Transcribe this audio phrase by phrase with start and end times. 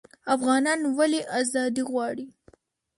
[0.35, 2.27] افغانان ولې ازادي غواړي؟